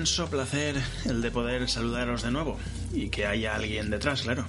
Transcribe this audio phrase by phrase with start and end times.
[0.00, 2.58] Inmenso placer el de poder saludaros de nuevo
[2.90, 4.46] y que haya alguien detrás, claro.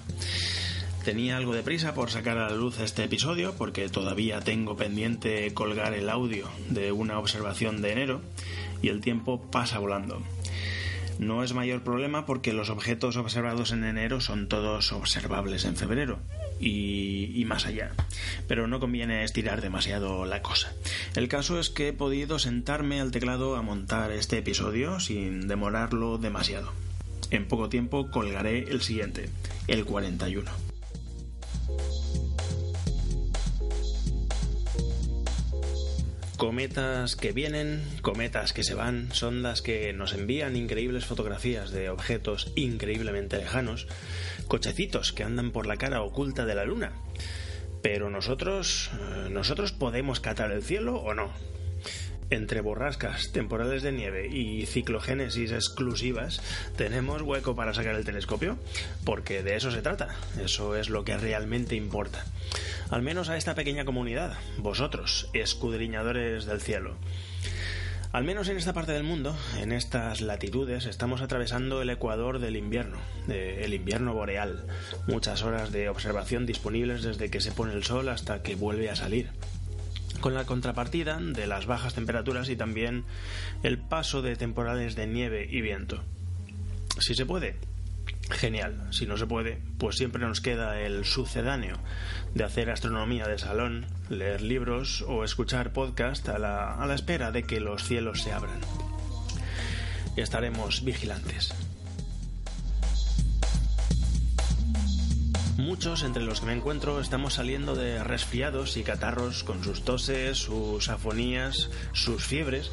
[1.03, 5.53] Tenía algo de prisa por sacar a la luz este episodio porque todavía tengo pendiente
[5.53, 8.21] colgar el audio de una observación de enero
[8.81, 10.21] y el tiempo pasa volando.
[11.19, 16.17] No es mayor problema porque los objetos observados en enero son todos observables en febrero
[16.61, 17.91] y, más allá.
[18.47, 20.73] Pero no conviene estirar demasiado la cosa.
[21.15, 26.17] El caso es que he podido sentarme al teclado a montar este episodio sin demorarlo
[26.17, 26.71] demasiado.
[27.29, 29.29] En poco tiempo colgaré el siguiente,
[29.67, 30.70] el 41.
[36.41, 42.51] Cometas que vienen, cometas que se van, sondas que nos envían increíbles fotografías de objetos
[42.55, 43.85] increíblemente lejanos,
[44.47, 46.93] cochecitos que andan por la cara oculta de la luna.
[47.83, 51.31] Pero nosotros, eh, nosotros podemos catar el cielo o no.
[52.31, 56.41] Entre borrascas, temporales de nieve y ciclogénesis exclusivas,
[56.77, 58.57] ¿tenemos hueco para sacar el telescopio?
[59.03, 62.23] Porque de eso se trata, eso es lo que realmente importa.
[62.89, 66.95] Al menos a esta pequeña comunidad, vosotros, escudriñadores del cielo.
[68.13, 72.55] Al menos en esta parte del mundo, en estas latitudes, estamos atravesando el ecuador del
[72.55, 74.65] invierno, el invierno boreal.
[75.05, 78.95] Muchas horas de observación disponibles desde que se pone el sol hasta que vuelve a
[78.95, 79.31] salir
[80.21, 83.03] con la contrapartida de las bajas temperaturas y también
[83.63, 86.03] el paso de temporales de nieve y viento.
[86.99, 87.57] Si se puede,
[88.29, 88.87] genial.
[88.91, 91.77] Si no se puede, pues siempre nos queda el sucedáneo
[92.33, 97.31] de hacer astronomía de salón, leer libros o escuchar podcast a la, a la espera
[97.31, 98.59] de que los cielos se abran.
[100.15, 101.53] Estaremos vigilantes.
[105.61, 110.39] Muchos entre los que me encuentro estamos saliendo de resfriados y catarros con sus toses,
[110.39, 112.71] sus afonías, sus fiebres.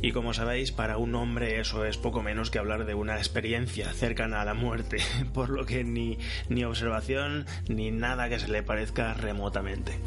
[0.00, 3.92] Y como sabéis, para un hombre eso es poco menos que hablar de una experiencia
[3.92, 4.98] cercana a la muerte,
[5.34, 6.16] por lo que ni,
[6.48, 9.98] ni observación ni nada que se le parezca remotamente.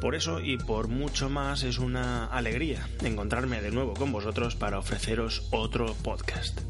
[0.00, 4.78] Por eso y por mucho más es una alegría encontrarme de nuevo con vosotros para
[4.78, 6.60] ofreceros otro podcast.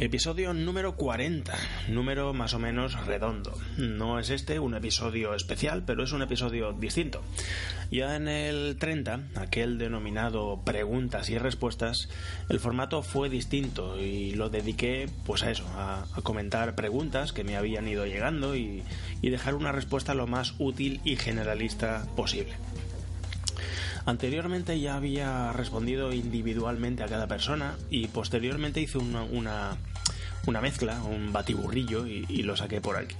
[0.00, 1.52] Episodio número 40,
[1.88, 3.52] número más o menos redondo.
[3.76, 7.20] No es este un episodio especial, pero es un episodio distinto.
[7.90, 12.08] Ya en el 30, aquel denominado preguntas y respuestas,
[12.48, 17.58] el formato fue distinto y lo dediqué pues a eso, a, comentar preguntas que me
[17.58, 18.82] habían ido llegando y
[19.20, 22.54] dejar una respuesta lo más útil y generalista posible.
[24.06, 29.76] Anteriormente ya había respondido individualmente a cada persona y posteriormente hice una,
[30.60, 33.16] mezcla, un batiburrillo y, lo saqué por aquí.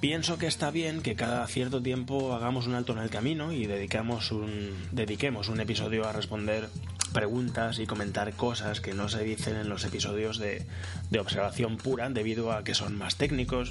[0.00, 3.66] Pienso que está bien que cada cierto tiempo hagamos un alto en el camino y
[3.66, 6.68] dedicamos un, dediquemos un episodio a responder
[7.12, 10.66] preguntas y comentar cosas que no se dicen en los episodios de,
[11.10, 13.70] de observación pura debido a que son más técnicos,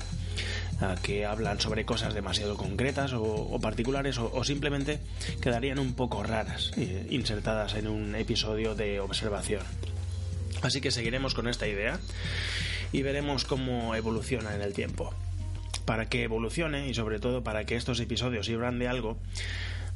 [0.79, 4.99] a que hablan sobre cosas demasiado concretas o, particulares o, simplemente
[5.41, 9.61] quedarían un poco raras eh, insertadas en un episodio de observación.
[10.61, 11.99] Así que seguiremos con esta idea
[12.91, 15.13] y veremos cómo evoluciona en el tiempo
[15.85, 19.17] para que evolucione y sobre todo para que estos episodios sirvan de algo,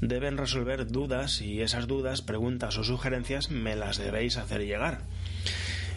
[0.02, 5.02] deben resolver dudas y esas dudas, preguntas o sugerencias me las debéis hacer llegar.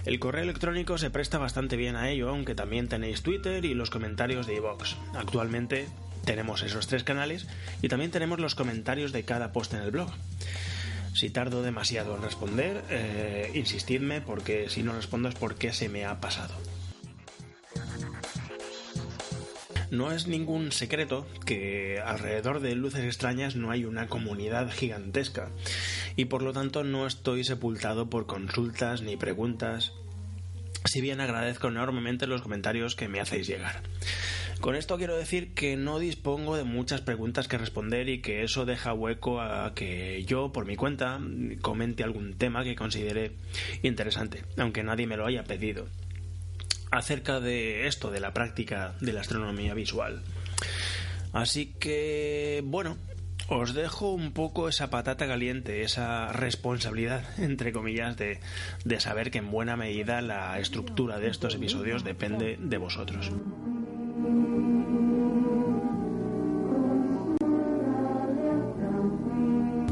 [0.05, 3.91] El correo electrónico se presta bastante bien a ello, aunque también tenéis Twitter y los
[3.91, 4.94] comentarios de iVoox.
[5.14, 5.88] Actualmente
[6.25, 7.47] tenemos esos tres canales
[7.82, 10.11] y también tenemos los comentarios de cada post en el blog.
[11.19, 16.05] Si tardo demasiado en responder, eh, insistidme porque si no respondo es porque se me
[16.05, 16.55] ha pasado.
[19.91, 25.50] No es ningún secreto que alrededor de luces extrañas no hay una comunidad gigantesca
[26.15, 29.94] y por lo tanto no estoy sepultado por consultas ni preguntas,
[30.85, 33.82] si bien agradezco enormemente los comentarios que me hacéis llegar.
[34.61, 38.67] Con esto quiero decir que no dispongo de muchas preguntas que responder y que eso
[38.67, 41.21] deja hueco a que yo, por mi cuenta,
[41.63, 43.33] comente algún tema que considere
[43.83, 45.87] interesante, aunque nadie me lo haya pedido,
[46.91, 50.23] acerca de esto, de la práctica de la astronomía visual.
[51.33, 52.97] Así que, bueno,
[53.49, 58.41] os dejo un poco esa patata caliente, esa responsabilidad, entre comillas, de,
[58.85, 63.31] de, saber que en buena medida la estructura de estos episodios depende de vosotros.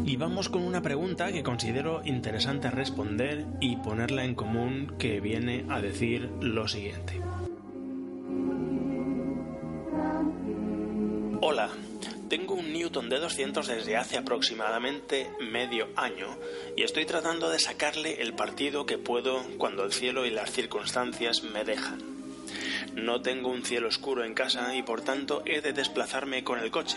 [0.05, 5.65] Y vamos con una pregunta que considero interesante responder y ponerla en común que viene
[5.69, 7.21] a decir lo siguiente.
[11.41, 11.71] Hola,
[12.29, 16.27] tengo un Newton de 200 desde hace aproximadamente medio año
[16.77, 21.43] y estoy tratando de sacarle el partido que puedo cuando el cielo y las circunstancias
[21.43, 22.16] me dejan.
[22.97, 26.71] No tengo un cielo oscuro en casa y por tanto he de desplazarme con el
[26.71, 26.97] coche.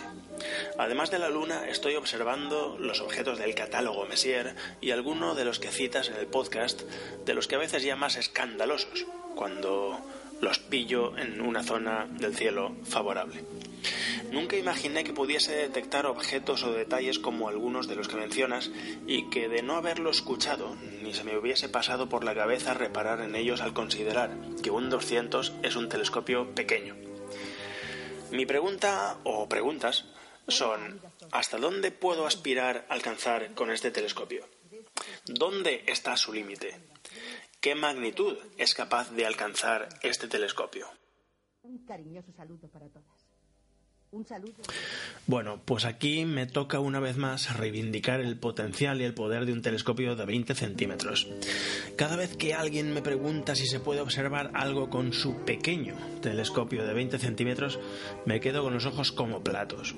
[0.77, 5.59] Además de la luna, estoy observando los objetos del catálogo Messier y algunos de los
[5.59, 6.83] que citas en el podcast,
[7.25, 9.05] de los que a veces llamas escandalosos,
[9.35, 9.99] cuando
[10.41, 13.43] los pillo en una zona del cielo favorable.
[14.31, 18.71] Nunca imaginé que pudiese detectar objetos o detalles como algunos de los que mencionas
[19.07, 23.21] y que de no haberlo escuchado ni se me hubiese pasado por la cabeza reparar
[23.21, 26.95] en ellos al considerar que un 200 es un telescopio pequeño.
[28.31, 30.05] Mi pregunta o preguntas
[30.47, 31.01] son
[31.31, 34.45] ¿hasta dónde puedo aspirar a alcanzar con este telescopio?
[35.25, 36.88] ¿Dónde está su límite?
[37.61, 40.87] ¿Qué magnitud es capaz de alcanzar este telescopio?
[41.63, 43.27] Un cariñoso saludo para todas.
[45.27, 49.51] Bueno, pues aquí me toca una vez más reivindicar el potencial y el poder de
[49.51, 51.27] un telescopio de 20 centímetros.
[51.97, 56.87] Cada vez que alguien me pregunta si se puede observar algo con su pequeño telescopio
[56.87, 57.77] de 20 centímetros,
[58.25, 59.95] me quedo con los ojos como platos.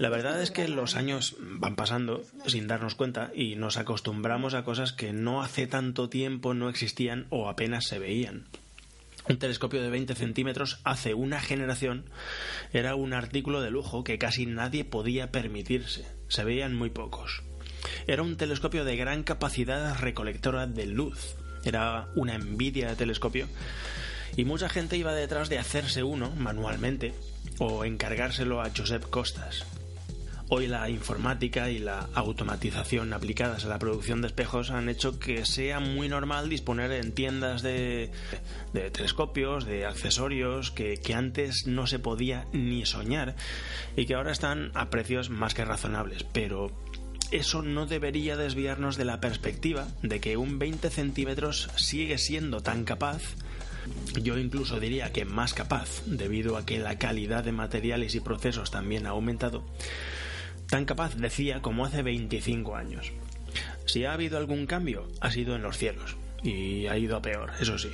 [0.00, 4.64] La verdad es que los años van pasando sin darnos cuenta y nos acostumbramos a
[4.64, 8.46] cosas que no hace tanto tiempo no existían o apenas se veían.
[9.28, 12.06] Un telescopio de 20 centímetros hace una generación
[12.72, 16.06] era un artículo de lujo que casi nadie podía permitirse.
[16.28, 17.42] Se veían muy pocos.
[18.06, 21.36] Era un telescopio de gran capacidad recolectora de luz.
[21.62, 23.48] Era una envidia de telescopio.
[24.34, 27.12] Y mucha gente iba detrás de hacerse uno manualmente
[27.58, 29.66] o encargárselo a Josep Costas,
[30.52, 35.46] Hoy la informática y la automatización aplicadas a la producción de espejos han hecho que
[35.46, 38.10] sea muy normal disponer en tiendas de,
[38.72, 43.36] telescopios, de accesorios que, que antes no se podía ni soñar
[43.94, 46.24] y que ahora están a precios más que razonables.
[46.24, 46.72] Pero
[47.30, 52.82] eso no debería desviarnos de la perspectiva de que un 20 centímetros sigue siendo tan
[52.82, 53.22] capaz
[54.20, 58.70] yo incluso diría que más capaz, debido a que la calidad de materiales y procesos
[58.70, 59.64] también ha aumentado,
[60.70, 63.12] Tan capaz, decía, como hace 25 años.
[63.86, 66.16] Si ha habido algún cambio, ha sido en los cielos.
[66.42, 67.90] Y ha ido a peor, eso sí.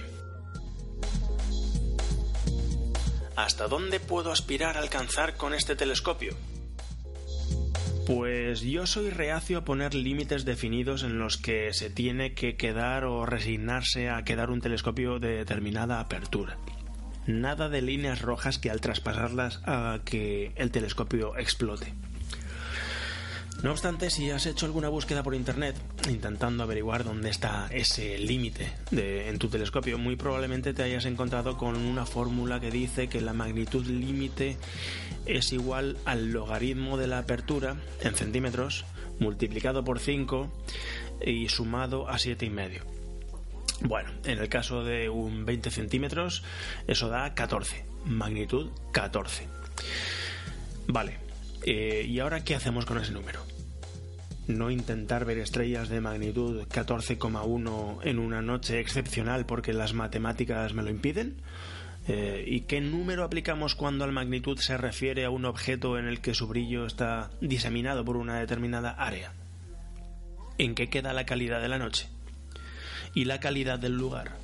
[3.34, 6.34] ¿Hasta dónde puedo aspirar a alcanzar con este telescopio?
[8.06, 13.04] Pues yo soy reacio a poner límites definidos en los que se tiene que quedar
[13.04, 16.56] o resignarse a quedar un telescopio de determinada apertura.
[17.26, 21.92] Nada de líneas rojas que al traspasarlas haga que el telescopio explote.
[23.62, 25.76] No obstante, si has hecho alguna búsqueda por internet
[26.08, 31.76] intentando averiguar dónde está ese límite en tu telescopio, muy probablemente te hayas encontrado con
[31.76, 34.56] una fórmula que dice que la magnitud límite
[35.24, 38.84] es igual al logaritmo de la apertura en centímetros
[39.18, 40.52] multiplicado por 5
[41.24, 42.82] y sumado a 7,5.
[43.80, 46.44] Bueno, en el caso de un 20 centímetros,
[46.86, 47.84] eso da 14.
[48.04, 49.48] Magnitud 14.
[50.86, 51.25] Vale,
[51.62, 53.40] eh, ¿Y ahora qué hacemos con ese número?
[54.46, 60.82] No intentar ver estrellas de magnitud 14,1 en una noche excepcional porque las matemáticas me
[60.82, 61.36] lo impiden.
[62.08, 66.20] Eh, ¿Y qué número aplicamos cuando la magnitud se refiere a un objeto en el
[66.20, 69.32] que su brillo está diseminado por una determinada área?
[70.58, 72.08] ¿En qué queda la calidad de la noche?
[73.14, 74.36] ¿Y la calidad del lugar?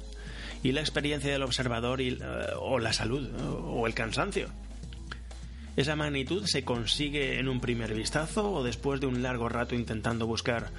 [0.64, 2.18] ¿Y la experiencia del observador eh,
[2.58, 3.30] o la salud
[3.64, 4.48] o el cansancio?
[5.74, 10.26] ¿Esa magnitud se consigue en un primer vistazo o después de un largo rato intentando
[10.26, 10.70] buscar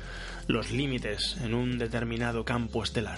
[0.48, 3.18] los límites en un determinado campo estelar?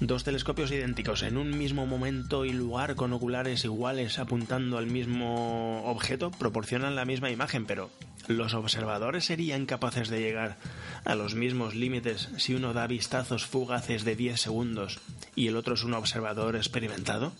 [0.00, 5.84] Dos telescopios idénticos en un mismo momento y lugar con oculares iguales apuntando al mismo
[5.84, 7.90] objeto proporcionan la misma imagen, pero
[8.26, 10.56] ¿los observadores serían capaces de llegar
[11.04, 14.98] a los mismos límites si uno da vistazos fugaces de 10 segundos
[15.36, 17.32] y el otro es un observador experimentado?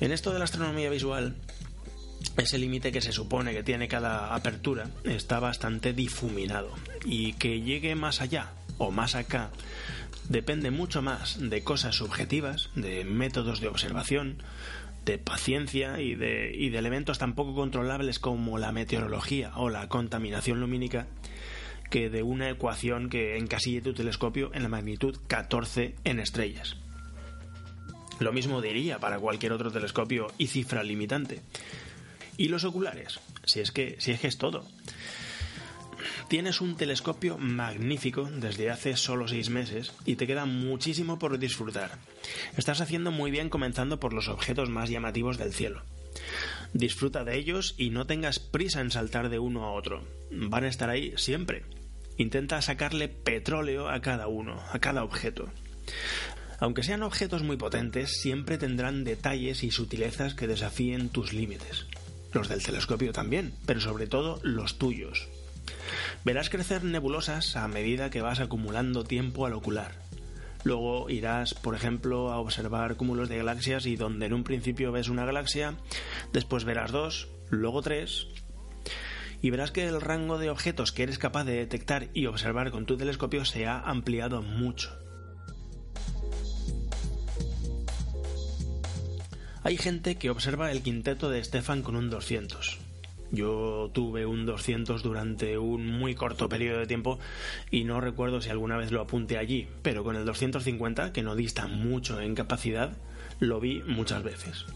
[0.00, 1.36] En esto de la astronomía visual,
[2.36, 6.70] ese límite que se supone que tiene cada apertura está bastante difuminado
[7.04, 9.50] y que llegue más allá o más acá
[10.28, 14.42] depende mucho más de cosas subjetivas, de métodos de observación,
[15.04, 21.06] de paciencia y de, elementos tan poco controlables como la meteorología o la contaminación lumínica
[21.90, 26.76] que de una ecuación que encasille tu telescopio en la magnitud 14 en estrellas.
[28.18, 31.42] Lo mismo diría para cualquier otro telescopio y cifra limitante.
[32.36, 33.20] ¿Y los oculares?
[33.44, 34.66] Si es que, si es, que es todo.
[36.28, 41.92] Tienes un telescopio magnífico desde hace solo seis meses y te queda muchísimo por disfrutar.
[42.56, 45.82] Estás haciendo muy bien comenzando por los objetos más llamativos del cielo.
[46.72, 50.04] Disfruta de ellos y no tengas prisa en saltar de uno a otro.
[50.30, 51.64] Van a estar ahí siempre.
[52.18, 55.48] Intenta sacarle petróleo a cada uno, a cada objeto.
[56.58, 61.86] Aunque sean objetos muy potentes, siempre tendrán detalles y sutilezas que desafíen tus límites.
[62.32, 65.28] Los del telescopio también, pero sobre todo los tuyos.
[66.24, 69.92] Verás crecer nebulosas a medida que vas acumulando tiempo al ocular.
[70.64, 75.08] Luego irás, por ejemplo, a observar cúmulos de galaxias y donde en un principio ves
[75.08, 75.74] una galaxia,
[76.32, 78.26] después verás dos, luego tres,
[79.40, 82.86] y verás que el rango de objetos que eres capaz de detectar y observar con
[82.86, 85.05] tu telescopio se ha ampliado mucho.
[89.66, 92.78] Hay gente que observa el quinteto de Stefan con un 200.
[93.32, 97.18] Yo tuve un 200 durante un muy corto periodo de tiempo
[97.72, 101.34] y no recuerdo si alguna vez lo apunté allí, pero con el 250, que no
[101.34, 102.96] dista mucho en capacidad,
[103.40, 104.66] lo vi muchas veces.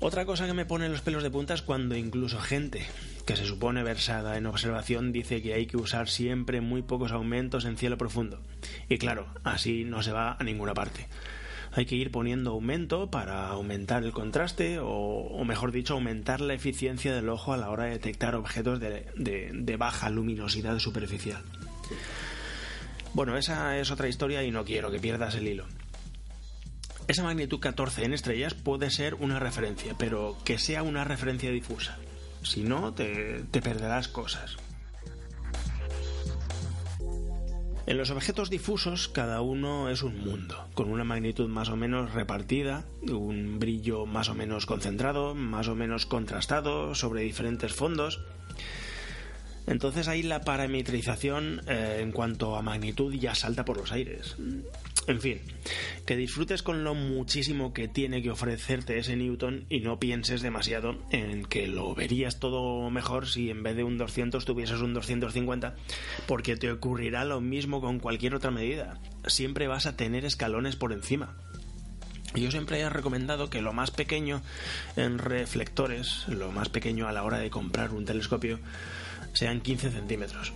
[0.00, 2.86] Otra cosa que me pone los pelos de punta es cuando incluso gente
[3.24, 7.64] que se supone versada en observación dice que hay que usar siempre muy pocos aumentos
[7.64, 8.42] en cielo profundo.
[8.90, 11.08] Y claro, así no se va a ninguna parte
[11.76, 17.14] hay que ir poniendo aumento para aumentar el contraste o, mejor dicho, aumentar la eficiencia
[17.14, 21.42] del ojo a la hora de detectar objetos de, baja luminosidad superficial.
[23.12, 25.66] Bueno, esa es otra historia y no quiero que pierdas el hilo.
[27.08, 31.98] Esa magnitud 14 en estrellas puede ser una referencia, pero que sea una referencia difusa.
[32.42, 34.56] Si no, te perderás cosas.
[37.86, 42.12] En los objetos difusos cada uno es un mundo, con una magnitud más o menos
[42.14, 48.20] repartida, un brillo más o menos concentrado, más o menos contrastado sobre diferentes fondos.
[49.68, 54.36] Entonces ahí la parametrización eh, en cuanto a magnitud ya salta por los aires.
[55.06, 55.40] En fin,
[56.04, 60.98] que disfrutes con lo muchísimo que tiene que ofrecerte ese Newton y no pienses demasiado
[61.10, 65.76] en que lo verías todo mejor si en vez de un 200 tuvieses un 250,
[66.26, 68.98] porque te ocurrirá lo mismo con cualquier otra medida.
[69.26, 71.36] Siempre vas a tener escalones por encima.
[72.34, 74.42] Yo siempre he recomendado que lo más pequeño
[74.96, 78.58] en reflectores, lo más pequeño a la hora de comprar un telescopio,
[79.32, 80.52] sean 15 centímetros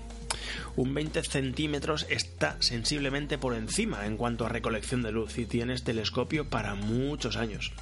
[0.76, 5.85] un 20 centímetros está sensiblemente por encima en cuanto a recolección de luz y tienes
[5.85, 7.73] telescopio para muchos años.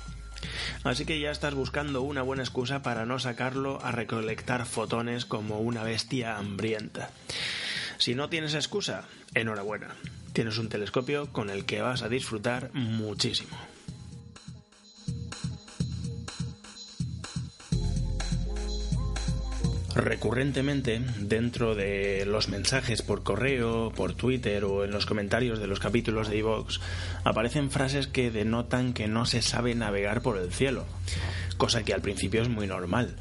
[0.85, 5.61] Así que ya estás buscando una buena excusa para no sacarlo a recolectar fotones como
[5.61, 7.11] una bestia hambrienta.
[7.99, 9.95] Si no tienes excusa, enhorabuena.
[10.33, 13.57] Tienes un telescopio con el que vas a disfrutar muchísimo.
[19.99, 25.81] Recurrentemente dentro de los mensajes por correo, por Twitter o en los comentarios de los
[25.81, 26.79] capítulos de iVoox
[27.25, 30.87] aparecen frases que denotan que no se sabe navegar por el cielo,
[31.57, 33.17] cosa que al principio es muy normal.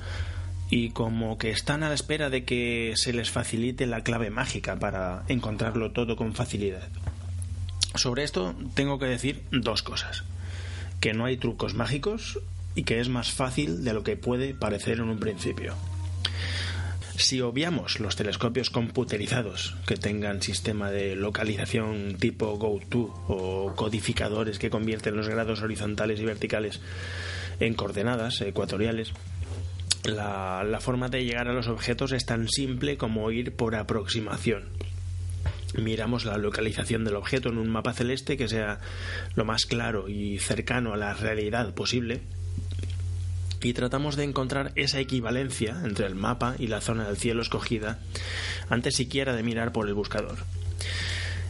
[0.69, 4.77] Y como que están a la espera de que se les facilite la clave mágica
[4.77, 6.89] para encontrarlo todo con facilidad.
[7.96, 10.24] Sobre esto tengo que decir dos cosas.
[11.00, 12.39] Que no hay trucos mágicos
[12.75, 15.74] y que es más fácil de lo que puede parecer en un principio.
[17.17, 24.70] Si obviamos los telescopios computerizados que tengan sistema de localización tipo GoTo o codificadores que
[24.70, 26.79] convierten los grados horizontales y verticales
[27.60, 29.13] en coordenadas ecuatoriales,
[30.03, 34.65] la, forma de llegar a los objetos es tan simple como ir por aproximación.
[35.75, 38.79] Miramos la localización del objeto en un mapa celeste que sea
[39.36, 42.22] lo más claro y cercano a la realidad posible
[43.61, 47.99] y tratamos de encontrar esa equivalencia entre el mapa y la zona del cielo escogida
[48.69, 50.37] antes siquiera de mirar por el buscador.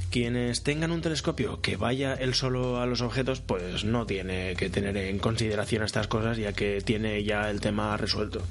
[0.10, 4.70] Quienes tengan un telescopio que vaya él solo a los objetos, pues no tiene que
[4.70, 8.42] tener en consideración estas cosas ya que tiene ya el tema resuelto.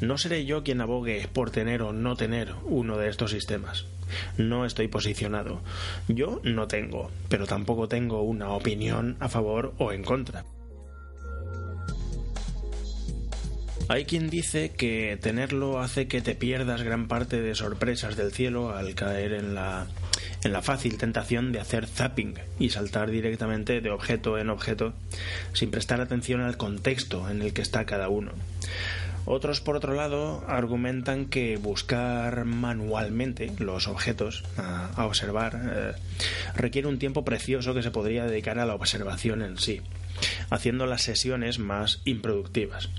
[0.00, 3.86] No seré yo quien abogue por tener o no tener uno de estos sistemas.
[4.36, 5.60] No estoy posicionado.
[6.08, 10.44] Yo no tengo, pero tampoco tengo una opinión a favor o en contra.
[13.90, 18.70] Hay quien dice que tenerlo hace que te pierdas gran parte de sorpresas del cielo
[18.70, 19.88] al caer en la,
[20.44, 24.92] en la fácil tentación de hacer zapping y saltar directamente de objeto en objeto
[25.54, 28.30] sin prestar atención al contexto en el que está cada uno.
[29.24, 35.92] Otros, por otro lado, argumentan que buscar manualmente los objetos a, observar eh,
[36.54, 39.82] requiere un tiempo precioso que se podría dedicar a la observación en sí,
[40.50, 42.90] haciendo las sesiones más improductivas.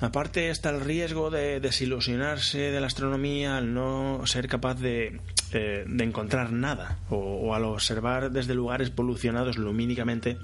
[0.00, 5.20] Aparte está el riesgo de desilusionarse de la astronomía al no ser capaz de,
[5.52, 10.38] eh, encontrar nada o, al observar desde lugares polucionados lumínicamente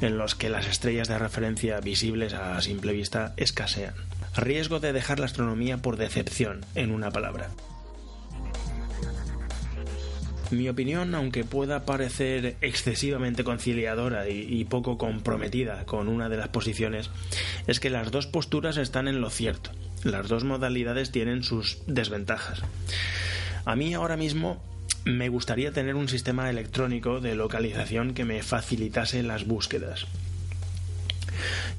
[0.00, 3.94] en los que las estrellas de referencia visibles a simple vista escasean.
[4.36, 7.48] Riesgo de dejar la astronomía por decepción, en una palabra.
[10.50, 17.10] Mi opinión, aunque pueda parecer excesivamente conciliadora y, poco comprometida con una de las posiciones,
[17.68, 19.70] es que las dos posturas están en lo cierto.
[20.02, 22.62] Las dos modalidades tienen sus desventajas.
[23.64, 24.60] A mí ahora mismo
[25.04, 30.06] me gustaría tener un sistema electrónico de localización que me facilitase las búsquedas.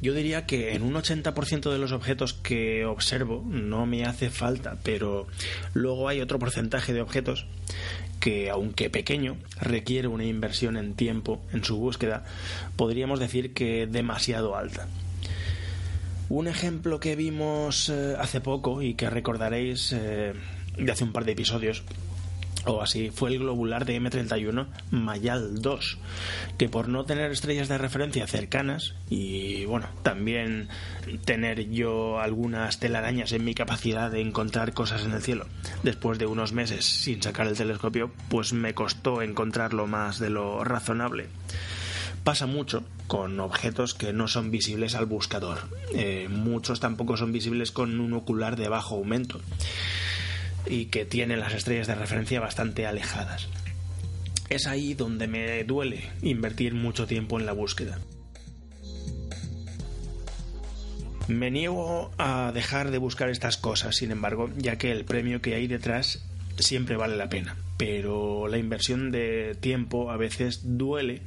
[0.01, 4.77] Yo diría que en un 80% de los objetos que observo no me hace falta,
[4.81, 5.27] pero
[5.73, 7.45] luego hay otro porcentaje de objetos
[8.21, 12.23] que, aunque pequeño, requiere una inversión en tiempo en su búsqueda,
[12.77, 14.87] podríamos decir que demasiado alta.
[16.29, 20.33] Un ejemplo que vimos eh, hace poco y que recordaréis eh,
[20.77, 21.83] de hace un par de episodios
[22.65, 25.97] o así fue el globular de M31 Mayal 2,
[26.57, 30.69] que por no tener estrellas de referencia cercanas y bueno, también
[31.25, 35.47] tener yo algunas telarañas en mi capacidad de encontrar cosas en el cielo,
[35.83, 40.63] después de unos meses sin sacar el telescopio, pues me costó encontrarlo más de lo
[40.63, 41.27] razonable.
[42.23, 45.57] Pasa mucho con objetos que no son visibles al buscador.
[45.95, 49.41] Eh, muchos tampoco son visibles con un ocular de bajo aumento
[50.65, 53.47] y que tiene las estrellas de referencia bastante alejadas.
[54.49, 57.99] Es ahí donde me duele invertir mucho tiempo en la búsqueda.
[61.27, 65.55] Me niego a dejar de buscar estas cosas, sin embargo, ya que el premio que
[65.55, 66.25] hay detrás
[66.57, 67.55] siempre vale la pena.
[67.77, 71.21] Pero la inversión de tiempo a veces duele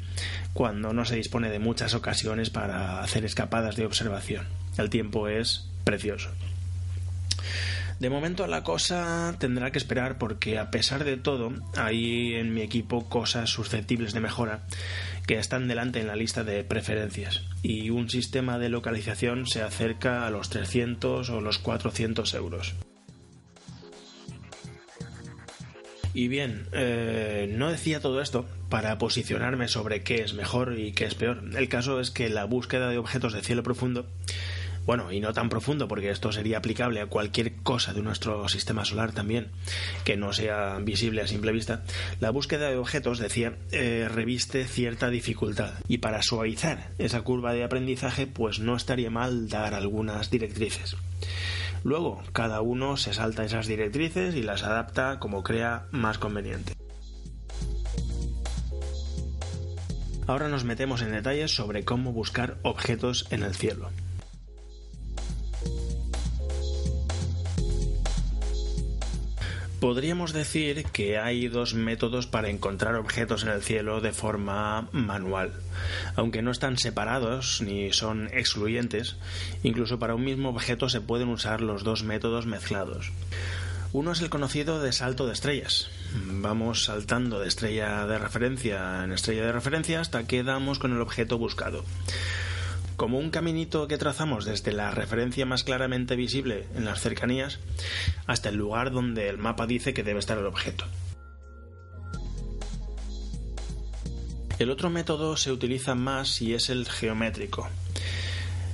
[0.52, 4.46] cuando no se dispone de muchas ocasiones para hacer escapadas de observación.
[4.76, 6.30] El tiempo es precioso.
[8.00, 12.60] De momento la cosa tendrá que esperar porque a pesar de todo hay en mi
[12.60, 14.66] equipo cosas susceptibles de mejora
[15.26, 20.26] que están delante en la lista de preferencias y un sistema de localización se acerca
[20.26, 22.74] a los 300 o los 400 euros.
[26.12, 31.06] Y bien, eh, no decía todo esto para posicionarme sobre qué es mejor y qué
[31.06, 31.42] es peor.
[31.56, 34.08] El caso es que la búsqueda de objetos de cielo profundo
[34.86, 38.84] bueno, y no tan profundo, porque esto sería aplicable a cualquier cosa de nuestro sistema
[38.84, 39.50] solar también,
[40.04, 41.82] que no sea visible a simple vista,
[42.20, 45.74] la búsqueda de objetos, decía, eh, reviste cierta dificultad.
[45.88, 50.96] Y para suavizar esa curva de aprendizaje, pues no estaría mal dar algunas directrices.
[51.82, 56.72] Luego, cada uno se salta esas directrices y las adapta como crea más conveniente.
[60.26, 63.90] Ahora nos metemos en detalles sobre cómo buscar objetos en el cielo.
[69.84, 75.52] Podríamos decir que hay dos métodos para encontrar objetos en el cielo de forma manual.
[76.16, 79.16] Aunque no están separados ni son excluyentes,
[79.62, 83.12] incluso para un mismo objeto se pueden usar los dos métodos mezclados.
[83.92, 85.90] Uno es el conocido de salto de estrellas.
[86.14, 91.02] Vamos saltando de estrella de referencia en estrella de referencia hasta que damos con el
[91.02, 91.84] objeto buscado
[92.96, 97.58] como un caminito que trazamos desde la referencia más claramente visible en las cercanías
[98.26, 100.84] hasta el lugar donde el mapa dice que debe estar el objeto.
[104.58, 107.68] El otro método se utiliza más y es el geométrico.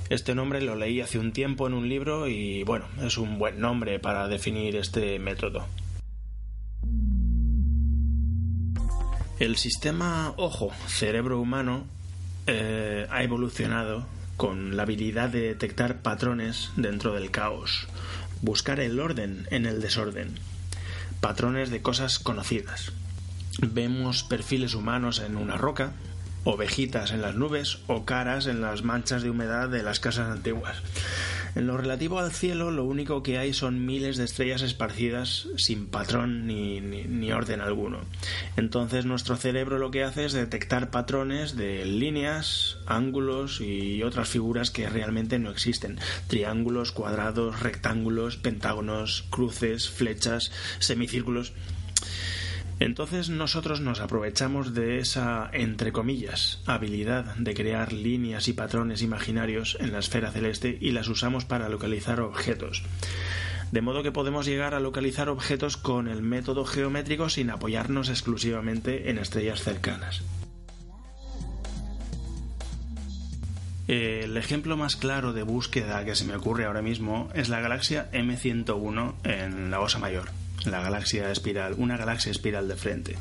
[0.09, 3.59] Este nombre lo leí hace un tiempo en un libro y bueno, es un buen
[3.59, 5.65] nombre para definir este método.
[9.39, 11.85] El sistema ojo-cerebro humano
[12.53, 17.87] eh, ha evolucionado con la habilidad de detectar patrones dentro del caos,
[18.41, 20.35] buscar el orden en el desorden,
[21.21, 22.91] patrones de cosas conocidas.
[23.61, 25.93] Vemos perfiles humanos en una roca,
[26.43, 30.77] ovejitas en las nubes o caras en las manchas de humedad de las casas antiguas.
[31.55, 35.87] En lo relativo al cielo, lo único que hay son miles de estrellas esparcidas sin
[35.87, 37.99] patrón ni, ni, orden alguno.
[38.55, 44.71] Entonces nuestro cerebro lo que hace es detectar patrones de líneas, ángulos y otras figuras
[44.71, 45.99] que realmente no existen.
[46.27, 51.53] Triángulos, cuadrados, rectángulos, pentágonos, cruces, flechas, semicírculos.
[52.81, 59.77] Entonces nosotros nos aprovechamos de esa, entre comillas, habilidad de crear líneas y patrones imaginarios
[59.79, 62.81] en la esfera celeste y las usamos para localizar objetos.
[63.71, 69.11] De modo que podemos llegar a localizar objetos con el método geométrico sin apoyarnos exclusivamente
[69.11, 70.23] en estrellas cercanas.
[73.87, 78.09] El ejemplo más claro de búsqueda que se me ocurre ahora mismo es la galaxia
[78.11, 83.17] M101 en la Osa Mayor la galaxia espiral, una galaxia espiral de frente.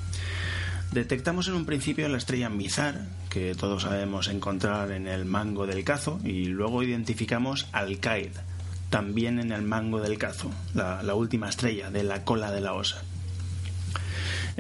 [0.92, 5.85] Detectamos en un principio la estrella Mizar, que todos sabemos encontrar en el mango del
[5.85, 8.33] cazo, y luego identificamos Alcaid,
[8.90, 13.03] también en el mango del cazo, la última estrella de la cola de la osa.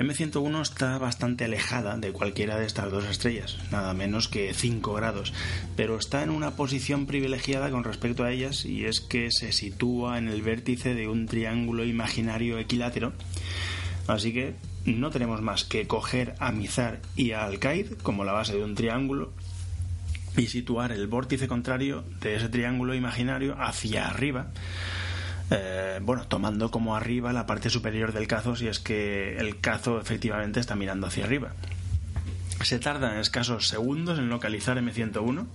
[0.00, 5.34] M101 está bastante alejada de cualquiera de estas dos estrellas, nada menos que 5 grados,
[5.76, 10.16] pero está en una posición privilegiada con respecto a ellas y es que se sitúa
[10.16, 13.12] en el vértice de un triángulo imaginario equilátero,
[14.06, 14.54] así que
[14.86, 18.74] no tenemos más que coger a Mizar y a Alcaid como la base de un
[18.74, 19.34] triángulo
[20.34, 24.50] y situar el vórtice contrario de ese triángulo imaginario hacia arriba
[25.50, 30.00] eh, bueno, tomando como arriba la parte superior del cazo si es que el cazo
[30.00, 31.52] efectivamente está mirando hacia arriba.
[32.62, 35.46] Se tarda en escasos segundos en localizar M101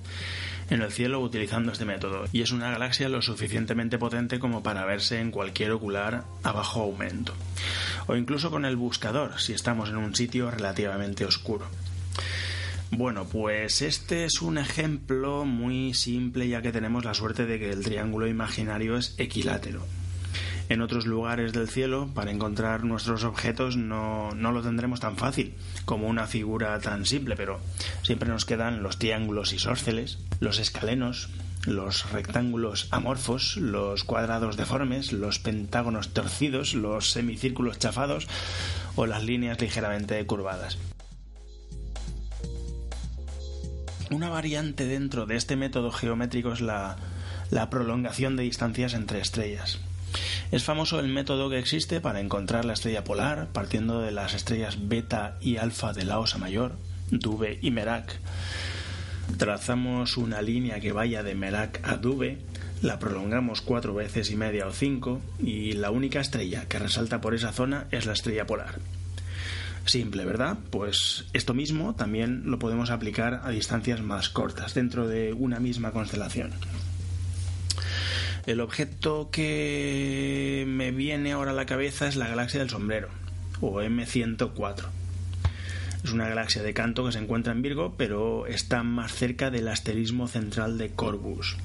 [0.69, 4.86] en el cielo utilizando este método y es una galaxia lo suficientemente potente como para
[4.86, 7.36] verse en cualquier ocular a bajo aumento
[8.08, 11.67] o incluso con el buscador si estamos en un sitio relativamente oscuro.
[12.91, 17.71] Bueno, pues este es un ejemplo muy simple ya que tenemos la suerte de que
[17.71, 19.86] el triángulo imaginario es equilátero.
[20.69, 25.54] En otros lugares del cielo, para encontrar nuestros objetos no, no lo tendremos tan fácil
[25.86, 27.60] como una figura tan simple, pero
[28.02, 31.30] siempre nos quedan los triángulos isósceles, los escalenos,
[31.65, 38.28] los rectángulos amorfos, los cuadrados deformes, los pentágonos torcidos, los semicírculos chafados
[38.95, 40.78] o las líneas ligeramente curvadas.
[44.11, 46.97] Una variante dentro de este método geométrico es la,
[47.71, 49.79] prolongación de distancias entre estrellas.
[50.51, 54.87] Es famoso el método que existe para encontrar la estrella polar partiendo de las estrellas
[54.87, 56.73] beta y alfa de la Osa Mayor,
[57.09, 58.19] Dube y Merak.
[59.37, 62.37] Trazamos una línea que vaya de Merak a Dube,
[62.83, 67.33] la prolongamos cuatro veces y media o cinco y la única estrella que resalta por
[67.33, 68.75] esa zona es la estrella polar.
[69.86, 70.58] Simple, ¿verdad?
[70.71, 75.91] Pues esto mismo también lo podemos aplicar a distancias más cortas, dentro de una misma
[75.91, 76.52] constelación.
[78.48, 83.10] El objeto que me viene ahora a la cabeza es la galaxia del sombrero,
[83.62, 84.86] o M104.
[86.04, 89.67] Es una galaxia de canto que se encuentra en Virgo, pero está más cerca del
[89.67, 91.58] asterismo central de Corvus.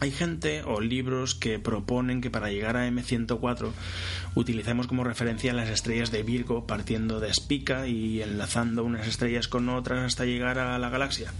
[0.00, 3.70] Hay gente o libros que proponen que para llegar a M104
[4.34, 9.68] utilicemos como referencia las estrellas de Virgo partiendo de Spica y enlazando unas estrellas con
[9.68, 11.34] otras hasta llegar a la galaxia.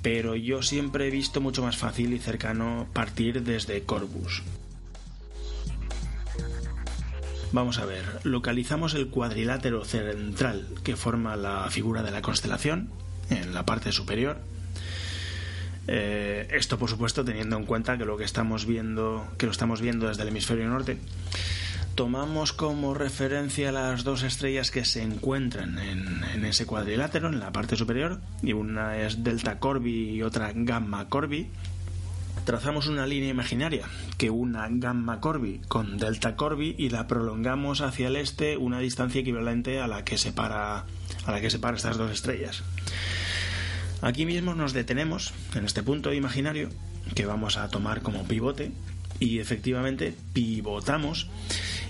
[0.00, 4.42] Pero yo siempre he visto mucho más fácil y cercano partir desde Corvus.
[7.52, 12.88] Vamos a ver, localizamos el cuadrilátero central que forma la figura de la constelación
[13.28, 14.38] en la parte superior
[15.90, 19.80] eh, esto, por supuesto, teniendo en cuenta que lo que estamos viendo, que lo estamos
[19.80, 20.98] viendo desde el hemisferio norte,
[21.94, 27.74] tomamos como referencia las dos estrellas que se encuentran en, ese cuadrilátero, en la parte
[27.74, 31.48] superior, y una es Delta Corvi y otra Gamma Corvi.
[32.44, 33.86] Trazamos una línea imaginaria
[34.18, 39.22] que una Gamma Corvi con Delta Corvi y la prolongamos hacia el este una distancia
[39.22, 40.84] equivalente a la que separa
[41.26, 42.62] a la que separa estas dos estrellas.
[44.00, 46.68] Aquí mismo nos detenemos en este punto imaginario
[47.14, 48.70] que vamos a tomar como pivote
[49.18, 51.28] y efectivamente pivotamos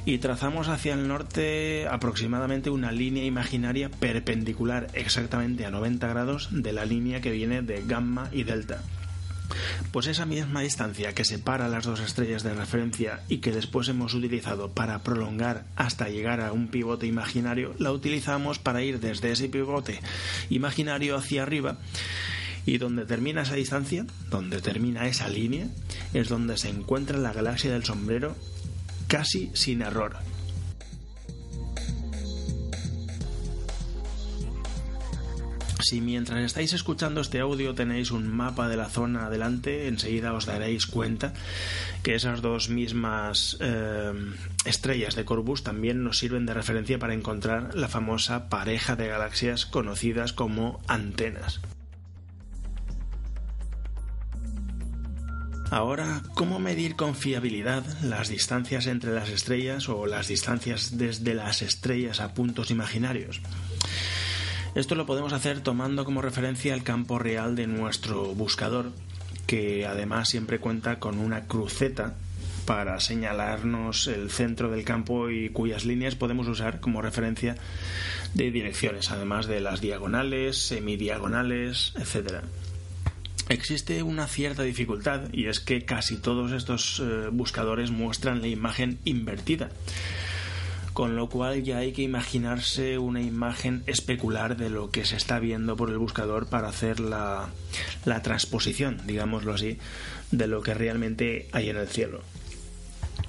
[0.06, 6.72] y trazamos hacia el norte aproximadamente una línea imaginaria perpendicular exactamente a 90 grados de
[6.72, 8.82] la línea que viene de gamma y delta.
[9.92, 14.14] Pues esa misma distancia que separa las dos estrellas de referencia y que después hemos
[14.14, 19.48] utilizado para prolongar hasta llegar a un pivote imaginario, la utilizamos para ir desde ese
[19.48, 20.00] pivote
[20.50, 21.78] imaginario hacia arriba
[22.66, 25.68] y donde termina esa distancia, donde termina esa línea,
[26.12, 28.36] es donde se encuentra la galaxia del sombrero
[29.06, 30.16] casi sin error.
[35.88, 40.44] Si mientras estáis escuchando este audio tenéis un mapa de la zona adelante, enseguida os
[40.44, 41.32] daréis cuenta
[42.02, 44.12] que esas dos mismas eh,
[44.66, 49.64] estrellas de Corbus también nos sirven de referencia para encontrar la famosa pareja de galaxias
[49.64, 51.60] conocidas como antenas.
[55.70, 61.62] Ahora, ¿cómo medir con fiabilidad las distancias entre las estrellas o las distancias desde las
[61.62, 63.40] estrellas a puntos imaginarios?
[64.74, 68.92] Esto lo podemos hacer tomando como referencia el campo real de nuestro buscador,
[69.46, 72.14] que además siempre cuenta con una cruceta
[72.66, 77.56] para señalarnos el centro del campo y cuyas líneas podemos usar como referencia
[78.34, 82.42] de direcciones, además de las diagonales, semidiagonales, etcétera.
[83.48, 88.98] Existe una cierta dificultad y es que casi todos estos eh, buscadores muestran la imagen
[89.06, 89.70] invertida,
[90.98, 95.38] con lo cual ya hay que imaginarse una imagen especular de lo que se está
[95.38, 97.50] viendo por el buscador para hacer la,
[98.24, 99.78] transposición, digámoslo así,
[100.32, 102.22] de lo que realmente hay en el cielo.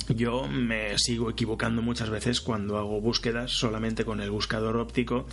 [0.07, 5.27] Yo me sigo equivocando muchas veces cuando hago búsquedas solamente con el buscador óptico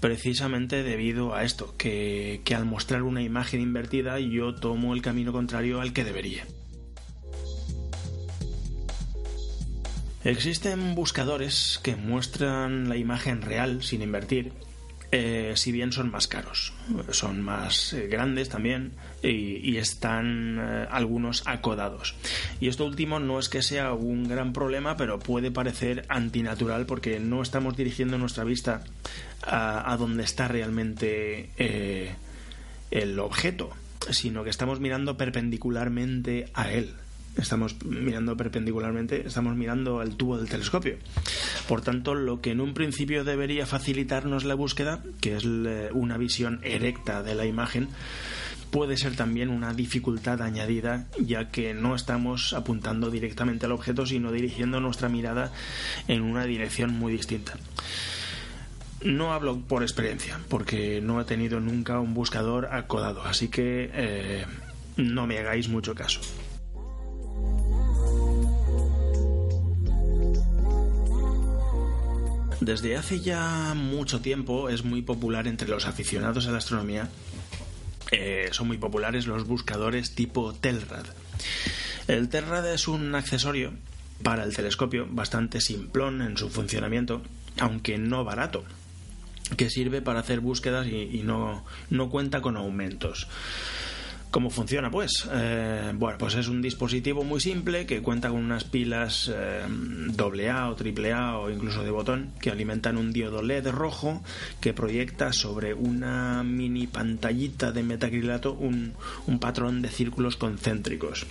[0.00, 5.82] precisamente debido a esto, que, al mostrar una imagen invertida yo tomo el camino contrario
[5.82, 6.46] al que debería.
[10.28, 14.52] Existen buscadores que muestran la imagen real sin invertir
[15.10, 16.74] eh, si bien son más caros,
[17.12, 22.14] son más eh, grandes también y, están eh, algunos acodados.
[22.60, 27.20] Y esto último no es que sea un gran problema, pero puede parecer antinatural porque
[27.20, 28.84] no estamos dirigiendo nuestra vista
[29.40, 31.48] a, a donde está realmente
[32.90, 33.70] el objeto,
[34.10, 36.94] sino que estamos mirando perpendicularmente a él
[37.38, 40.96] estamos mirando perpendicularmente, estamos mirando al tubo del telescopio.
[41.66, 46.60] Por tanto, lo que en un principio debería facilitarnos la búsqueda, que es una visión
[46.62, 47.88] erecta de la imagen,
[48.70, 54.32] puede ser también una dificultad añadida, ya que no estamos apuntando directamente al objeto, sino
[54.32, 55.52] dirigiendo nuestra mirada
[56.06, 57.54] en una dirección muy distinta.
[59.02, 64.44] No hablo por experiencia, porque no he tenido nunca un buscador acodado, así que eh,
[64.96, 66.20] no me hagáis mucho caso.
[72.60, 77.08] Desde hace ya mucho tiempo es muy popular entre los aficionados a la astronomía.
[78.10, 81.06] Eh, son muy populares los buscadores tipo Telrad.
[82.08, 83.72] El Telrad es un accesorio
[84.22, 87.22] para el telescopio bastante simplón en su funcionamiento,
[87.60, 88.64] aunque no barato,
[89.56, 93.28] que sirve para hacer búsquedas y, no, no cuenta con aumentos.
[94.30, 94.90] ¿Cómo funciona?
[94.90, 100.70] Pues, eh, bueno, pues es un dispositivo muy simple que cuenta con unas pilas AA
[100.70, 104.22] o AAA o incluso de botón que alimentan un diodo LED rojo
[104.60, 108.92] que proyecta sobre una mini pantallita de metacrilato un,
[109.26, 111.26] un patrón de círculos concéntricos.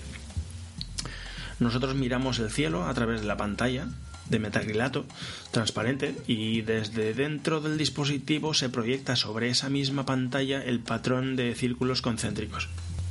[1.59, 3.89] Nosotros miramos el cielo a través de la pantalla
[4.27, 5.05] de metacrilato
[5.51, 11.53] transparente y desde dentro del dispositivo se proyecta sobre esa misma pantalla el patrón de
[11.53, 12.67] círculos concéntricos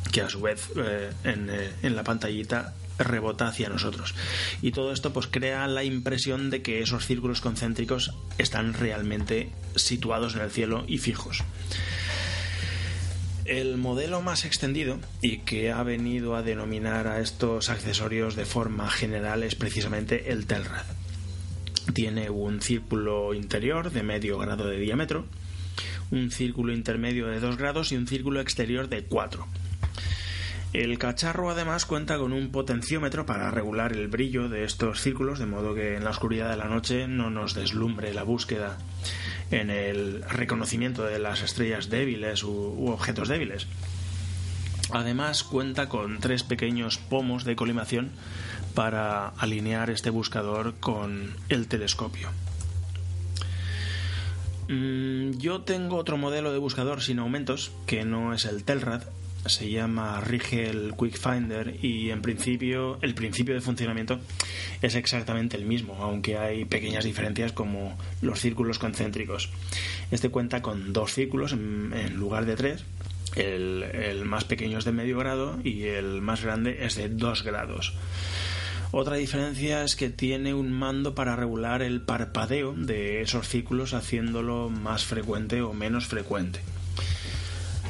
[0.09, 4.15] que a su vez eh, eh, en, la pantallita rebota hacia nosotros.
[4.63, 10.35] Y todo esto pues crea la impresión de que esos círculos concéntricos están realmente situados
[10.35, 11.43] en el cielo y fijos.
[13.45, 18.91] El modelo más extendido y que ha venido a denominar a estos accesorios de forma
[18.91, 20.85] general es precisamente el Telrad.
[21.95, 25.27] Tiene un círculo interior de medio grado de diámetro,
[26.11, 29.47] un círculo intermedio de 2 grados y un círculo exterior de 4
[30.73, 35.47] el cacharro además cuenta con un potenciómetro para regular el brillo de estos círculos, de
[35.47, 38.79] modo que en la oscuridad de la noche no nos deslumbre la búsqueda
[39.51, 43.67] en el reconocimiento de las estrellas débiles u, objetos débiles.
[44.91, 48.11] Además cuenta con tres pequeños pomos de colimación
[48.75, 52.29] para alinear este buscador con el telescopio.
[54.69, 59.03] Mm, yo tengo otro modelo de buscador sin aumentos, que no es el Telrad,
[59.49, 64.19] se llama Rigel Quick Finder y en principio el principio de funcionamiento
[64.83, 69.51] es exactamente el mismo, aunque hay pequeñas diferencias como los círculos concéntricos.
[70.11, 72.85] Este cuenta con dos círculos en, lugar de tres.
[73.35, 77.43] El, el más pequeño es de medio grado y el más grande es de dos
[77.43, 77.95] grados.
[78.93, 84.71] Otra diferencia es que tiene un mando para regular el parpadeo de esos círculos haciéndolo
[84.71, 86.61] más frecuente o menos frecuente.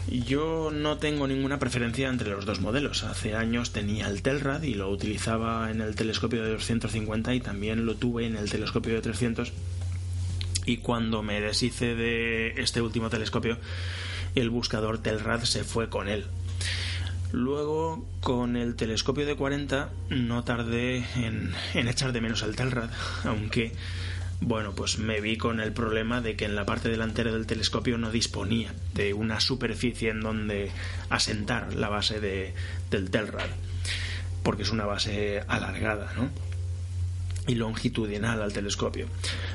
[0.09, 3.03] Yo no tengo ninguna preferencia entre los dos modelos.
[3.03, 7.87] Hace años tenía el Telrad y lo utilizaba en el telescopio de 250 y también
[7.87, 9.53] lo tuve en el telescopio de 300.
[10.65, 13.59] Y cuando me deshice de este último telescopio,
[14.37, 16.27] el buscador Telrad se fue con él.
[17.33, 22.91] Luego, con el telescopio de 40, no tardé en, en echar de menos al Telrad,
[23.25, 23.73] aunque
[24.41, 27.99] bueno, pues me vi con el problema de que en la parte delantera del telescopio
[27.99, 30.71] no disponía de una superficie en donde
[31.09, 32.55] asentar la base de,
[32.91, 33.49] del Telrad,
[34.43, 36.31] porque es una base alargada, ¿no?
[37.47, 39.07] y longitudinal al telescopio.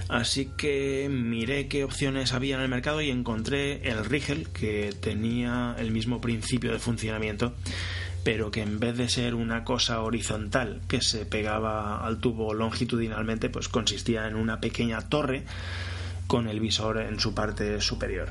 [0.08, 5.76] Así que miré qué opciones había en el mercado y encontré el Rigel, que tenía
[5.78, 7.54] el mismo principio de funcionamiento
[8.24, 13.50] pero que en vez de ser una cosa horizontal que se pegaba al tubo longitudinalmente,
[13.50, 15.44] pues consistía en una pequeña torre
[16.28, 18.30] con el visor en su parte superior.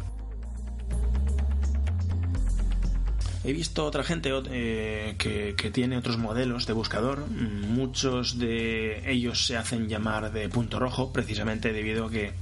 [3.43, 7.27] He visto otra gente eh, que, que, tiene otros modelos de buscador.
[7.29, 12.33] Muchos de ellos se hacen llamar de punto rojo, precisamente debido a que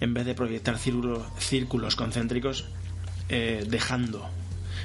[0.00, 2.66] en vez de proyectar círculos, concéntricos,
[3.28, 4.28] eh, dejando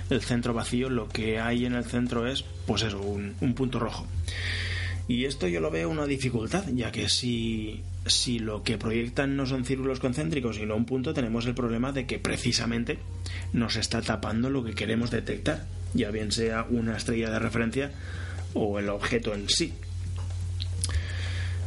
[0.10, 4.06] el centro vacío, lo que hay en el centro es, pues eso, un, punto rojo.
[5.08, 9.46] Y esto yo lo veo una dificultad, ya que si, si lo que proyectan no
[9.46, 13.00] son círculos concéntricos, sino un punto, tenemos el problema de que precisamente
[13.54, 17.92] nos está tapando lo que queremos detectar, ya bien sea una estrella de referencia
[18.54, 19.74] o el objeto en sí.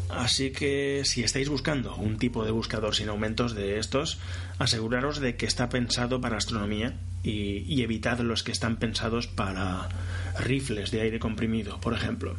[0.08, 4.18] Así que si estáis buscando un tipo de buscador sin aumentos de estos,
[4.58, 9.88] aseguraros de que está pensado para astronomía y, evitad los que están pensados para
[10.38, 12.36] rifles de aire comprimido, por ejemplo.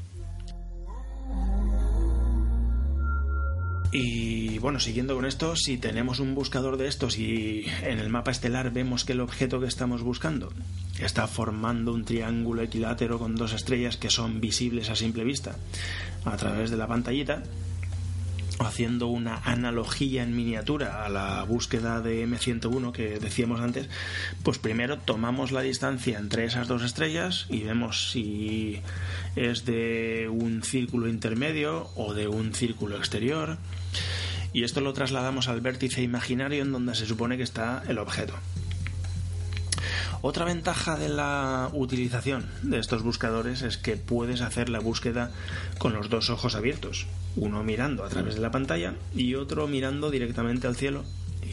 [3.92, 8.30] Y bueno, siguiendo con esto, si tenemos un buscador de estos y en el mapa
[8.30, 10.54] estelar vemos que el objeto que estamos buscando
[11.00, 15.56] está formando un triángulo equilátero con dos estrellas que son visibles a simple vista
[16.24, 17.42] a través de la pantallita,
[18.60, 23.90] haciendo una analogía en miniatura a la búsqueda de M101 que decíamos antes,
[24.44, 28.82] pues primero tomamos la distancia entre esas dos estrellas y vemos si
[29.36, 33.58] es de un círculo intermedio o de un círculo exterior.
[34.52, 38.34] Y esto lo trasladamos al vértice imaginario en donde se supone que está el objeto.
[40.22, 45.32] Otra ventaja de la utilización de estos buscadores es que puedes hacer la búsqueda
[45.78, 50.12] con los dos ojos abiertos, uno mirando a través de la pantalla y otro mirando
[50.12, 51.04] directamente al cielo.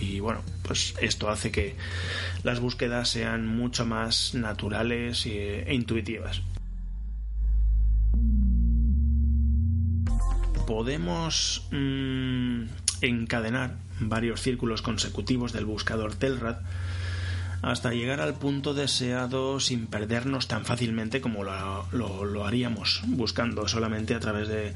[0.00, 1.76] Y bueno, pues esto hace que
[2.42, 6.42] las búsquedas sean mucho más naturales e intuitivas.
[10.66, 12.64] Podemos mm,
[13.00, 16.58] encadenar varios círculos consecutivos del buscador Telrad
[17.62, 24.20] hasta llegar al punto deseado sin perdernos tan fácilmente como lo, haríamos buscando solamente a
[24.20, 24.74] través de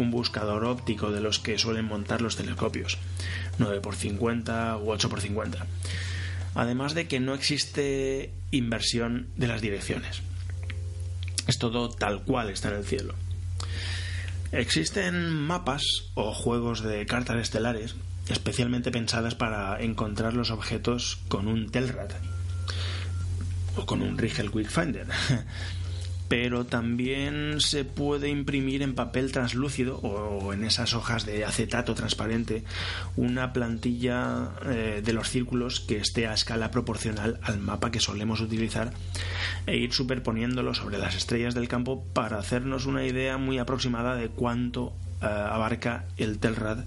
[0.00, 2.98] un buscador óptico de los que suelen montar los telescopios,
[3.58, 5.64] 9x50 u 8x50.
[6.54, 10.22] Además de que no existe inversión de las direcciones.
[11.46, 13.14] Es todo tal cual está en el cielo.
[14.52, 15.82] Existen mapas
[16.14, 17.94] o juegos de cartas estelares
[18.28, 22.10] especialmente pensadas para encontrar los objetos con un Telrad
[23.76, 25.06] o con un Rigel Quick Finder.
[26.30, 32.62] Pero también se puede imprimir en papel translúcido o en esas hojas de acetato transparente
[33.16, 38.40] una plantilla eh, de los círculos que esté a escala proporcional al mapa que solemos
[38.40, 38.92] utilizar
[39.66, 44.28] e ir superponiéndolo sobre las estrellas del campo para hacernos una idea muy aproximada de
[44.28, 46.84] cuánto eh, abarca el Telrad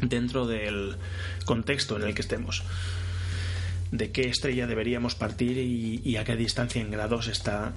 [0.00, 0.96] dentro del
[1.44, 2.64] contexto en el que estemos
[3.94, 7.74] de qué estrella deberíamos partir y, a qué distancia en grados está.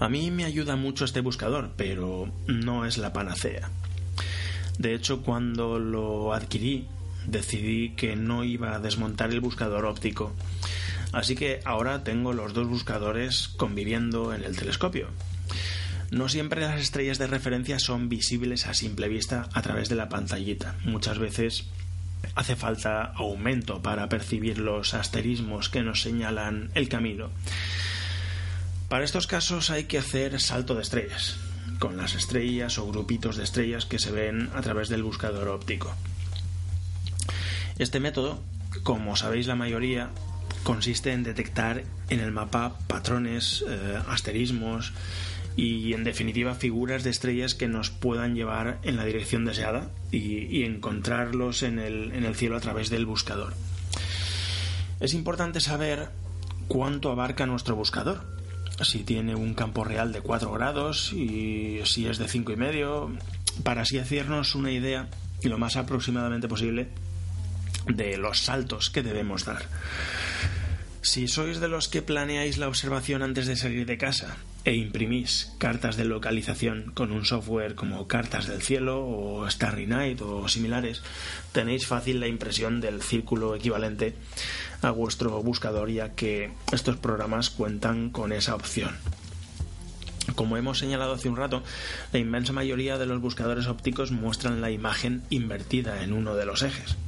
[0.00, 3.70] A mí me ayuda mucho este buscador, pero no es la panacea.
[4.78, 6.86] De hecho, cuando lo adquirí,
[7.26, 10.32] decidí que no iba a desmontar el buscador óptico.
[11.12, 15.08] Así que ahora tengo los dos buscadores conviviendo en el telescopio.
[16.10, 20.08] No siempre las estrellas de referencia son visibles a simple vista a través de la
[20.08, 20.76] pantallita.
[20.84, 21.66] Muchas veces
[22.34, 27.30] hace falta aumento para percibir los asterismos que nos señalan el camino.
[28.88, 31.36] Para estos casos hay que hacer salto de estrellas,
[31.78, 35.94] con las estrellas o grupitos de estrellas que se ven a través del buscador óptico.
[37.78, 38.40] Este método,
[38.84, 40.08] como sabéis la mayoría,
[40.62, 44.94] consiste en detectar en el mapa patrones, eh, asterismos,
[45.54, 50.62] y en definitiva figuras de estrellas que nos puedan llevar en la dirección deseada y,
[50.62, 53.52] encontrarlos en el, en el cielo a través del buscador.
[55.00, 56.08] Es importante saber
[56.68, 58.37] cuánto abarca nuestro buscador,
[58.82, 63.10] si tiene un campo real de 4 grados y si es de cinco y medio,
[63.62, 65.08] para así hacernos una idea
[65.42, 66.88] lo más aproximadamente posible
[67.86, 69.62] de los saltos que debemos dar.
[71.00, 74.36] Si sois de los que planeáis la observación antes de salir de casa
[74.68, 80.20] e imprimís cartas de localización con un software como Cartas del Cielo o Starry Night
[80.20, 81.00] o similares,
[81.52, 84.12] tenéis fácil la impresión del círculo equivalente
[84.82, 88.94] a vuestro buscador ya que estos programas cuentan con esa opción.
[90.34, 91.62] Como hemos señalado hace un rato,
[92.12, 96.60] la inmensa mayoría de los buscadores ópticos muestran la imagen invertida en uno de los
[96.60, 96.98] ejes.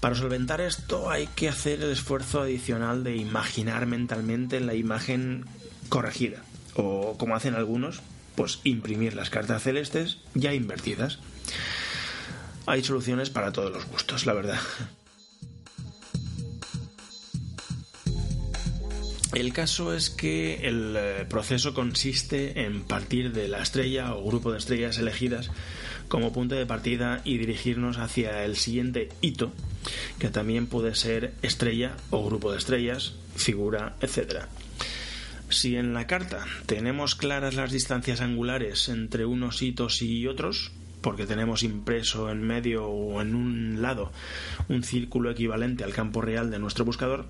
[0.00, 5.44] Para solventar esto hay que hacer el esfuerzo adicional de imaginar mentalmente la imagen
[5.88, 6.42] corregida,
[6.74, 8.00] o como hacen algunos,
[8.34, 11.18] pues imprimir las cartas celestes ya invertidas.
[12.66, 14.58] Hay soluciones para todos los gustos, la verdad.
[19.36, 24.50] El caso es que el eh, proceso consiste en partir de la estrella o grupo
[24.50, 25.50] de estrellas elegidas
[26.08, 29.52] como punto de partida y dirigirnos hacia el siguiente hito,
[30.18, 34.46] que también puede ser estrella o grupo de estrellas, figura, etc.
[35.48, 41.26] Si en la carta tenemos claras las distancias angulares entre unos hitos y otros, porque
[41.26, 44.12] tenemos impreso en medio o en un lado
[44.68, 47.26] un círculo equivalente al campo real de nuestro buscador,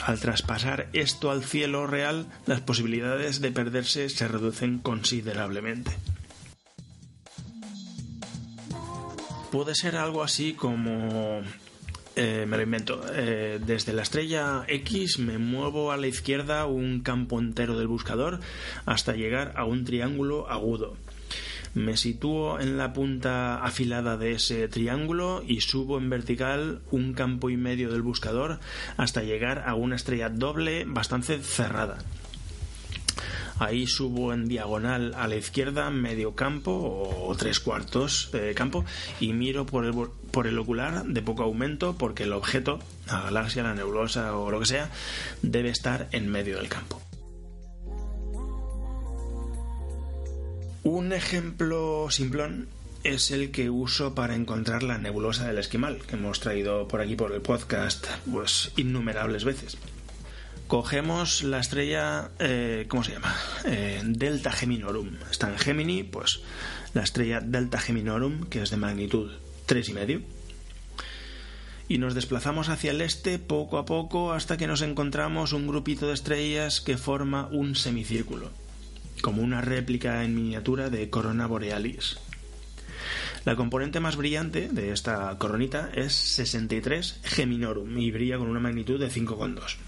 [0.00, 5.92] al traspasar esto al cielo real, las posibilidades de perderse se reducen considerablemente.
[9.52, 11.42] Puede ser algo así como
[12.16, 13.00] eh, me lo invento.
[13.14, 18.40] Eh, desde la estrella X me muevo a la izquierda un campo entero del buscador
[18.86, 20.96] hasta llegar a un triángulo agudo.
[21.72, 27.48] Me sitúo en la punta afilada de ese triángulo y subo en vertical un campo
[27.48, 28.58] y medio del buscador
[28.96, 31.98] hasta llegar a una estrella doble bastante cerrada.
[33.60, 38.86] Ahí subo en diagonal a la izquierda medio campo o tres cuartos de campo
[39.20, 39.94] y miro por el,
[40.30, 44.60] por el ocular de poco aumento porque el objeto, la galaxia, la nebulosa o lo
[44.60, 44.90] que sea,
[45.42, 47.02] debe estar en medio del campo.
[50.82, 52.68] Un ejemplo simplón
[53.04, 57.14] es el que uso para encontrar la nebulosa del esquimal, que hemos traído por aquí
[57.14, 59.76] por el podcast pues innumerables veces.
[60.70, 63.34] Cogemos la estrella, eh, ¿cómo se llama?
[63.64, 65.16] Eh, Delta Geminorum.
[65.28, 66.42] Está en Gemini, pues
[66.94, 69.32] la estrella Delta Geminorum, que es de magnitud
[69.66, 70.22] 3,5.
[71.88, 76.06] Y nos desplazamos hacia el este poco a poco hasta que nos encontramos un grupito
[76.06, 78.52] de estrellas que forma un semicírculo
[79.22, 82.20] como una réplica en miniatura de Corona Borealis.
[83.44, 89.00] La componente más brillante de esta coronita es 63 Geminorum y brilla con una magnitud
[89.00, 89.78] de 5,2.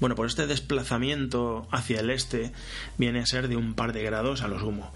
[0.00, 2.52] Bueno, por este desplazamiento hacia el este
[2.98, 4.92] viene a ser de un par de grados a lo sumo.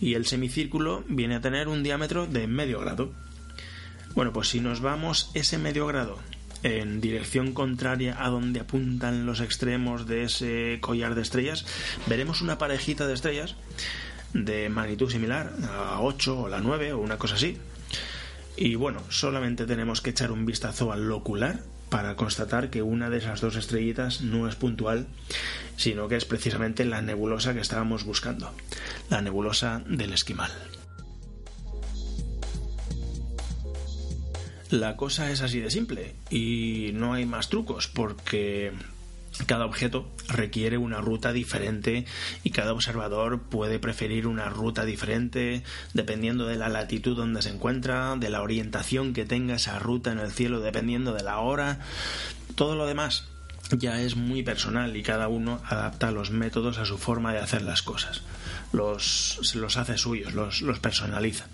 [0.00, 3.12] Y el semicírculo viene a tener un diámetro de medio grado.
[4.14, 6.18] Bueno, pues si nos vamos ese medio grado
[6.62, 11.66] en dirección contraria a donde apuntan los extremos de ese collar de estrellas,
[12.06, 13.56] veremos una parejita de estrellas
[14.32, 17.58] de magnitud similar, a 8 o la 9 o una cosa así.
[18.56, 21.60] Y bueno, solamente tenemos que echar un vistazo al ocular
[21.92, 25.06] para constatar que una de esas dos estrellitas no es puntual,
[25.76, 28.50] sino que es precisamente la nebulosa que estábamos buscando,
[29.10, 30.50] la nebulosa del esquimal.
[34.70, 38.72] La cosa es así de simple y no hay más trucos porque
[39.46, 42.04] cada objeto requiere una ruta diferente
[42.44, 45.62] y cada observador puede preferir una ruta diferente
[45.94, 50.18] dependiendo de la latitud donde se encuentra, de la orientación que tenga esa ruta en
[50.18, 51.80] el cielo, dependiendo de la hora.
[52.54, 53.24] Todo lo demás
[53.70, 57.62] ya es muy personal y cada uno adapta los métodos a su forma de hacer
[57.62, 58.22] las cosas.
[58.72, 61.46] Los, los hace suyos, los, los personaliza.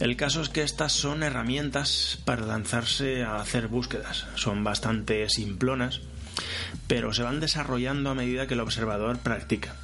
[0.00, 4.26] El caso es que estas son herramientas para lanzarse a hacer búsquedas.
[4.36, 6.00] Son bastante simplonas,
[6.86, 9.76] pero se van desarrollando a medida que el observador practica.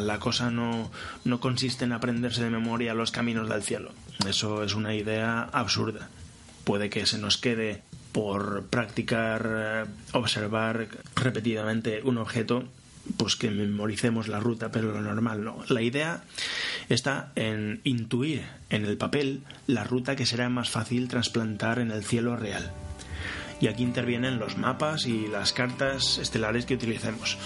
[0.00, 0.90] La, cosa no,
[1.24, 3.92] no consiste en aprenderse de memoria los caminos del cielo.
[4.26, 6.08] Eso es una idea absurda.
[6.64, 7.82] Puede que se nos quede
[8.12, 12.64] por practicar, eh, observar repetidamente un objeto
[13.16, 15.58] pues que memoricemos la ruta, pero lo normal no.
[15.68, 16.24] La idea
[16.88, 22.04] está en intuir en el papel la ruta que será más fácil trasplantar en el
[22.04, 22.72] cielo real.
[23.64, 27.38] Y aquí intervienen los mapas y las cartas estelares que utilicemos.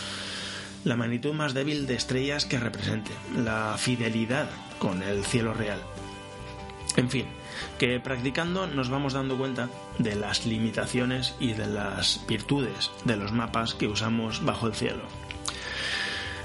[0.83, 4.51] La magnitud más débil de estrellas que represente, la fidelidad
[4.81, 5.81] con el cielo real.
[6.97, 7.27] En fin,
[7.79, 9.69] que practicando nos vamos dando cuenta
[10.01, 15.05] de las limitaciones y de las virtudes de los mapas que usamos bajo el cielo.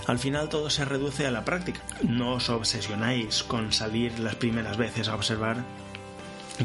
[0.05, 1.81] Al final todo se reduce a la práctica.
[2.07, 5.65] No os obsesionáis con salir las primeras veces a observar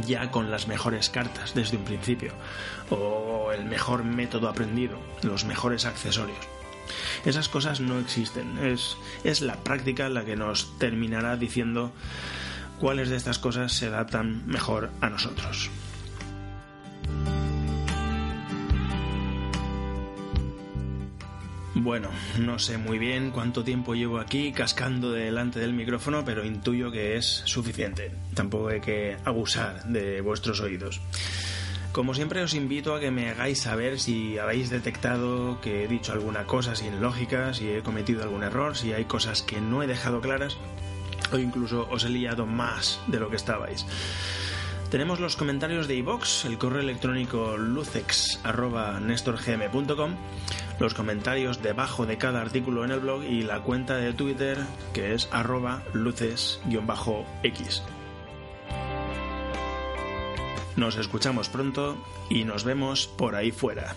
[0.07, 2.33] ya con las mejores cartas desde un principio,
[2.91, 6.39] o el mejor método aprendido, los mejores accesorios.
[7.25, 11.93] Esas cosas no existen, es, es la práctica la que nos terminará diciendo
[12.79, 15.71] cuáles de estas cosas se adaptan mejor a nosotros.
[21.81, 22.09] Bueno,
[22.41, 27.17] no sé muy bien cuánto tiempo llevo aquí cascando delante del micrófono, pero intuyo que
[27.17, 28.11] es suficiente.
[28.35, 31.01] Tampoco hay que abusar de vuestros oídos.
[31.93, 36.13] Como siempre os invito a que me hagáis saber si habéis detectado que he dicho
[36.13, 39.87] alguna cosa sin lógica, si he cometido algún error, si hay cosas que no he
[39.87, 40.57] dejado claras
[41.33, 43.87] o incluso os he liado más de lo que estabais.
[44.91, 50.17] Tenemos los comentarios de iVox, el correo electrónico lucex.nestorgm.com,
[50.79, 54.59] los comentarios debajo de cada artículo en el blog y la cuenta de Twitter
[54.93, 57.83] que es arroba luces-x.
[60.77, 61.97] Nos escuchamos pronto
[62.31, 63.97] y nos vemos por ahí fuera.